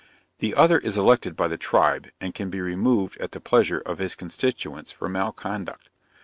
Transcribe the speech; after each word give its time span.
The 0.39 0.55
other 0.55 0.79
is 0.79 0.97
elected 0.97 1.35
by 1.35 1.47
the 1.47 1.59
tribe, 1.59 2.09
and 2.19 2.33
can 2.33 2.49
be 2.49 2.59
removed 2.59 3.19
at 3.21 3.33
the 3.33 3.39
pleasure 3.39 3.81
of 3.85 3.99
his 3.99 4.15
constituents 4.15 4.91
for 4.91 5.07
malconduct. 5.07 5.89